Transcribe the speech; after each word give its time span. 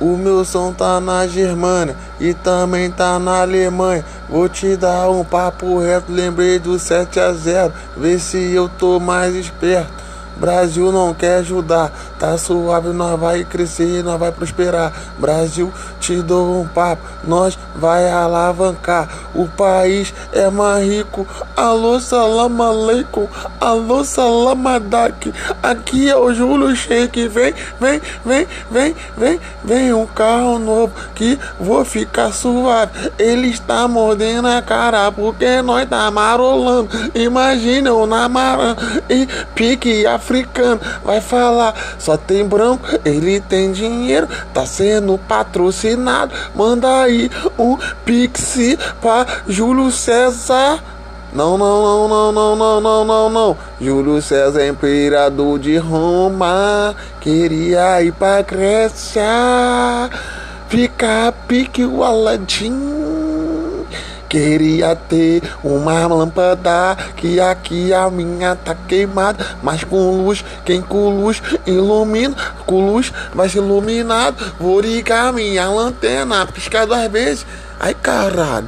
O 0.00 0.16
meu 0.16 0.44
som 0.44 0.72
tá 0.72 1.00
na 1.00 1.26
Germânia 1.26 1.96
e 2.20 2.34
também 2.34 2.90
tá 2.90 3.18
na 3.18 3.42
Alemanha. 3.42 4.04
Vou 4.28 4.48
te 4.48 4.76
dar 4.76 5.08
um 5.08 5.24
papo 5.24 5.78
reto, 5.78 6.12
lembrei 6.12 6.58
do 6.58 6.78
7 6.78 7.20
a 7.20 7.32
0. 7.32 7.72
Vê 7.96 8.18
se 8.18 8.36
eu 8.52 8.68
tô 8.68 8.98
mais 9.00 9.34
esperto. 9.34 10.03
Brasil 10.36 10.90
não 10.90 11.14
quer 11.14 11.36
ajudar, 11.36 11.92
tá 12.18 12.36
suave, 12.36 12.88
nós 12.88 13.18
vai 13.18 13.44
crescer, 13.44 14.02
nós 14.02 14.18
vai 14.18 14.32
prosperar. 14.32 14.92
Brasil, 15.18 15.72
te 16.00 16.20
dou 16.22 16.60
um 16.60 16.66
papo, 16.66 17.02
nós 17.24 17.58
vai 17.74 18.10
alavancar. 18.10 19.08
O 19.34 19.46
país 19.46 20.12
é 20.32 20.50
mais 20.50 20.86
rico. 20.86 21.26
Alô, 21.56 22.00
salam 22.00 22.60
aleikum, 22.60 23.28
alô, 23.60 24.04
salamadak. 24.04 25.32
Aqui 25.62 26.08
é 26.08 26.16
o 26.16 26.32
Júlio 26.32 26.74
Sheik, 26.74 27.28
vem, 27.28 27.54
vem, 27.80 28.00
vem, 28.24 28.46
vem, 28.70 28.96
vem, 29.16 29.40
vem 29.62 29.92
um 29.92 30.06
carro 30.06 30.58
novo 30.58 30.92
que 31.14 31.38
vou 31.58 31.84
ficar 31.84 32.32
suave. 32.32 33.10
Ele 33.18 33.48
está 33.48 33.86
mordendo 33.86 34.48
a 34.48 34.60
cara 34.60 35.10
porque 35.12 35.62
nós 35.62 35.88
tá 35.88 36.10
marolando. 36.10 36.88
Imagina 37.14 37.88
eu 37.88 38.06
namarando 38.06 38.80
e 39.08 39.26
pique 39.54 40.06
a 40.06 40.18
africano 40.24 40.80
vai 41.04 41.20
falar. 41.20 41.74
Só 41.98 42.16
tem 42.16 42.44
branco, 42.44 42.86
ele 43.04 43.40
tem 43.40 43.70
dinheiro, 43.70 44.26
tá 44.52 44.64
sendo 44.64 45.18
patrocinado. 45.18 46.34
Manda 46.54 47.02
aí 47.02 47.30
um 47.58 47.76
pix 48.04 48.56
pra 49.00 49.26
Júlio 49.46 49.90
César. 49.90 50.82
Não, 51.32 51.58
não, 51.58 51.82
não, 51.82 52.32
não, 52.32 52.56
não, 52.56 52.80
não, 52.80 53.04
não, 53.04 53.30
não, 53.30 53.58
Júlio 53.80 54.22
César, 54.22 54.60
é 54.60 54.68
imperador 54.68 55.58
de 55.58 55.76
Roma, 55.78 56.94
queria 57.20 58.00
ir 58.00 58.12
pra 58.12 58.40
Grécia, 58.42 59.24
ficar 60.68 61.32
pique 61.48 61.84
o 61.84 62.04
Aladim. 62.04 63.03
Queria 64.34 64.96
ter 64.96 65.44
uma 65.62 66.08
lâmpada 66.08 66.96
que 67.14 67.38
aqui 67.38 67.94
a 67.94 68.10
minha 68.10 68.56
tá 68.56 68.74
queimada, 68.74 69.46
mas 69.62 69.84
com 69.84 70.10
luz, 70.10 70.44
quem 70.64 70.82
com 70.82 71.22
luz 71.22 71.40
ilumina, 71.64 72.34
com 72.66 72.84
luz 72.84 73.12
vai 73.32 73.48
ser 73.48 73.58
iluminado. 73.58 74.54
Vou 74.58 74.80
ligar 74.80 75.32
minha 75.32 75.68
lanterna, 75.68 76.44
piscar 76.46 76.84
duas 76.84 77.08
vezes. 77.12 77.46
Ai 77.78 77.94
caralho. 77.94 78.62